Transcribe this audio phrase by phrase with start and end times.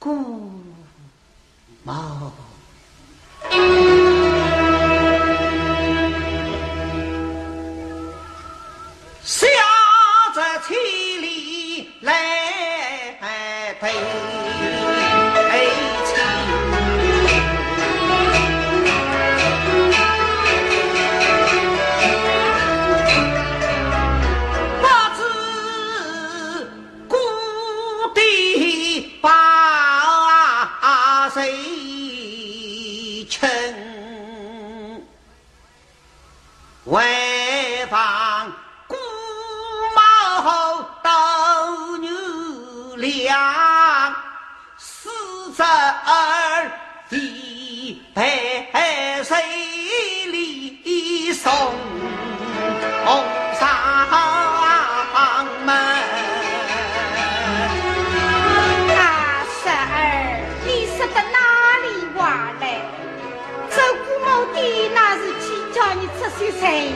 [0.00, 0.14] こう
[1.84, 2.59] まあ
[47.12, 48.68] 一杯
[49.24, 49.36] 水
[50.30, 51.52] 里送
[53.58, 53.66] 上
[55.66, 55.74] 门。
[58.86, 59.98] 大婶儿，
[60.64, 61.38] 你是得哪
[61.82, 62.20] 里玩
[62.60, 62.64] 来？
[63.68, 64.58] 走过墓地
[64.94, 66.92] 那是去叫你出去谁？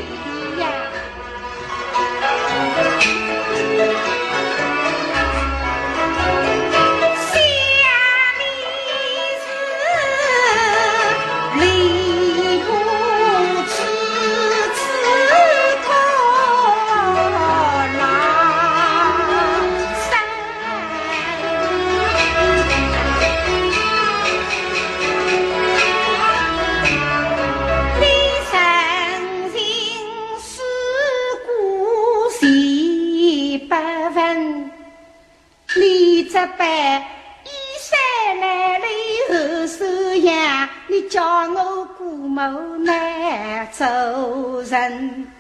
[44.74, 45.32] 人。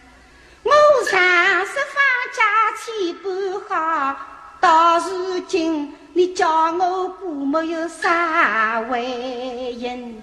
[0.62, 0.70] 我
[1.10, 1.20] 上
[1.66, 1.96] 十方
[2.32, 2.40] 家
[2.78, 2.84] 千
[3.22, 3.26] 般
[3.68, 4.16] 好，
[4.60, 10.22] 到如今你叫我姑母有啥为因？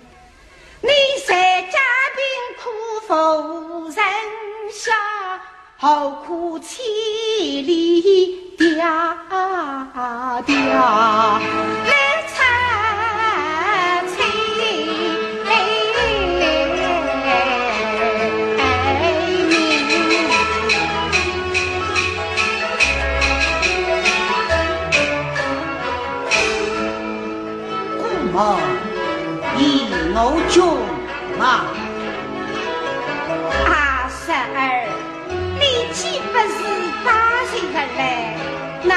[0.81, 0.89] 你
[1.27, 1.77] 在家
[2.15, 2.23] 贫
[2.57, 2.63] 苦
[3.13, 3.95] 无人
[4.71, 4.93] 笑，
[5.77, 8.55] 何苦千里？
[8.57, 8.81] 迢
[9.29, 10.41] 迢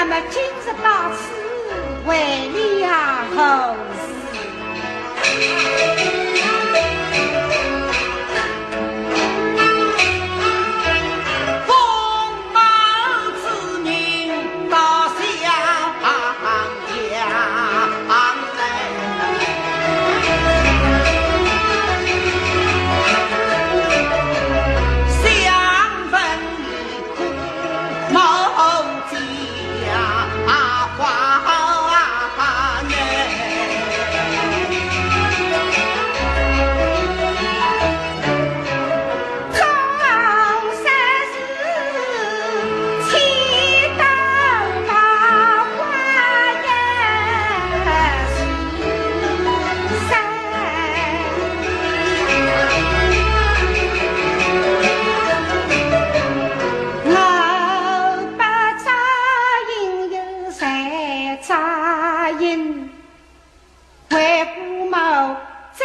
[0.07, 1.33] 那么今日到此
[2.05, 2.13] 为
[2.83, 3.75] 了何
[5.25, 6.14] 事？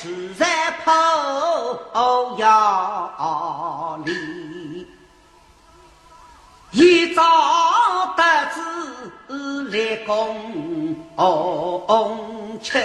[0.00, 0.46] 自在
[0.84, 0.92] 破
[2.38, 4.86] 窑里，
[6.70, 8.22] 一朝得
[8.54, 8.60] 知
[9.70, 10.94] 来共
[12.62, 12.80] 亲，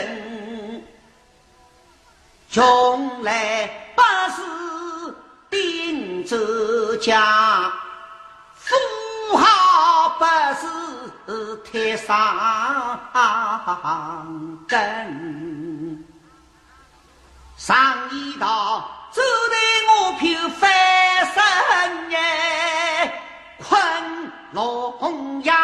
[2.50, 4.02] 从来不
[4.32, 5.16] 是
[5.52, 7.72] 定州家，
[8.56, 8.76] 富
[9.38, 10.26] 豪不
[10.56, 10.66] 是
[11.58, 13.00] 铁上
[14.68, 15.73] 根。
[17.66, 19.56] 上一道，走得
[19.88, 20.70] 我飘翻
[21.34, 21.42] 身
[22.14, 23.24] 哎，
[23.58, 23.82] 困
[24.52, 25.63] 龙牙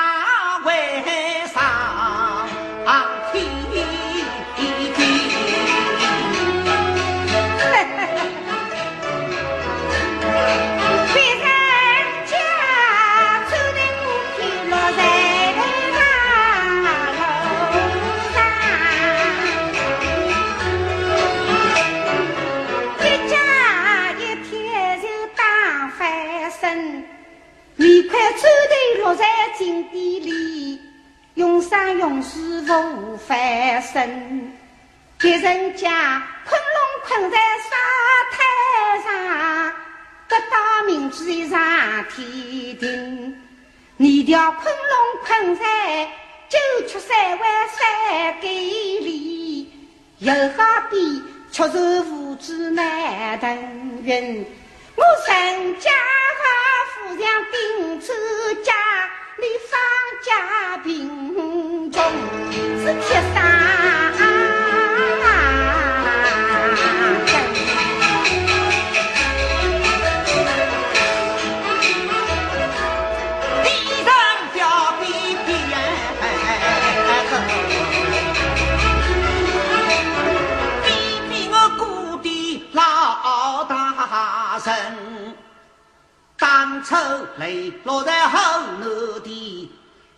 [32.21, 34.53] 山用水无翻身，
[35.17, 37.75] 别人家困龙困在沙
[38.31, 38.41] 滩
[39.03, 39.73] 上，
[40.27, 41.59] 得到名字上
[42.09, 43.41] 天庭。
[43.97, 46.05] 你条困龙困在
[46.49, 46.57] 九
[46.87, 49.71] 曲山外山沟里，
[50.19, 54.45] 又好比却是无知难腾云。
[54.95, 55.89] 我陈家
[56.39, 56.43] 和
[56.93, 58.13] 富强顶出
[58.63, 58.73] 家。
[59.41, 59.79] 你方
[60.21, 61.33] 家贫
[84.59, 85.35] 大人。
[86.37, 86.95] 当初
[87.37, 88.39] 泪落在后
[88.81, 89.71] 头的，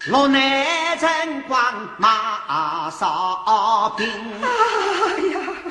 [0.08, 1.58] 落南城光
[1.98, 4.08] 马少平，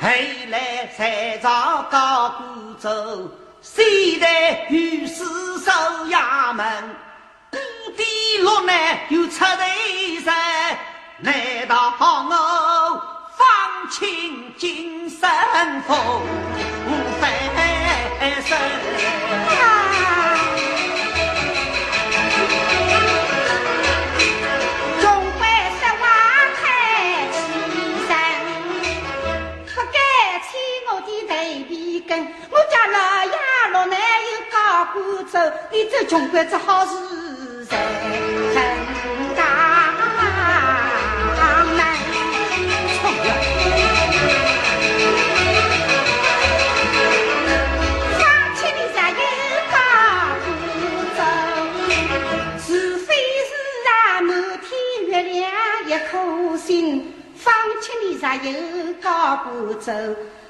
[0.01, 0.07] 后
[0.49, 3.29] 来才找高官走，
[3.61, 5.23] 西代御史
[5.59, 5.71] 守
[6.09, 6.95] 衙门，
[7.49, 7.57] 故
[7.95, 9.55] 地落难又出头
[10.25, 10.33] 人，
[11.19, 13.01] 难道我
[13.37, 15.29] 放清金身
[15.83, 15.97] 风？
[32.49, 33.31] 我家老爷
[33.71, 35.39] 老奶有高官走，
[35.71, 36.91] 你这穷鬼子好事
[56.61, 57.13] 颗星。
[57.35, 57.51] 放
[57.81, 59.91] 弃你啥有高官走？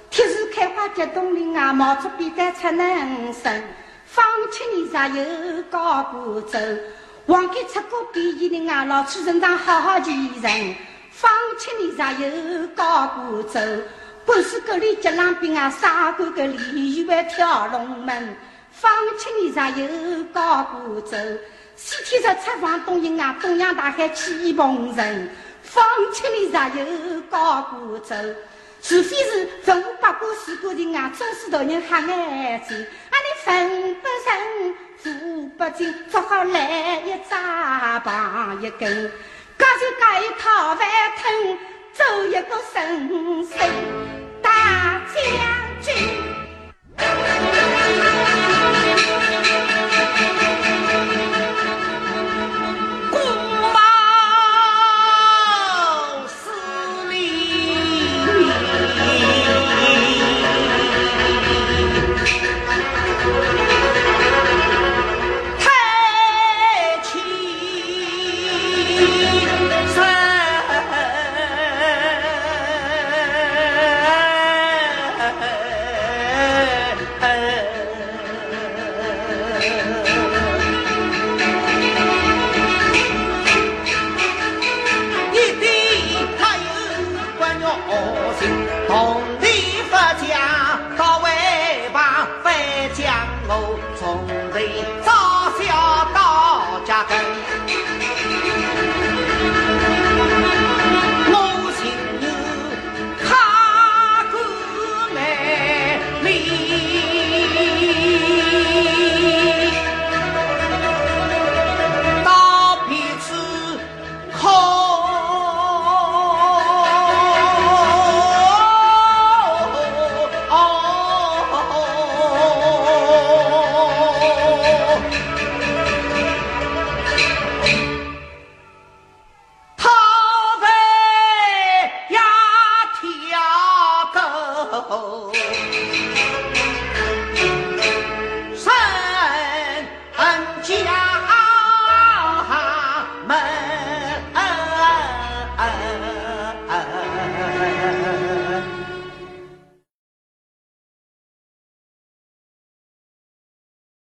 [0.09, 3.63] 铁树开花结冬林啊，毛竹扁担出能生。
[4.05, 6.59] 放弃年少有高过走，
[7.27, 10.75] 忘记出过比一人啊，老去成长好好前程。
[11.11, 13.59] 放弃年少有高过走，
[14.25, 18.35] 本是个里结浪兵啊，杀过个里又外跳龙门。
[18.69, 21.15] 放弃年少有高过走，
[21.77, 25.29] 西天上出房东营啊，东洋大海起蓬尘。
[25.63, 28.15] 放弃年少有高过走。
[28.83, 32.75] 除非是文武百官、四个人啊，总是大人瞎眼睛。
[32.79, 39.11] 啊，你分不成，富不精，只好来一扎棒一根，
[39.55, 40.87] 各就各一套饭
[41.17, 41.57] 桶，
[41.93, 44.20] 走一个神仙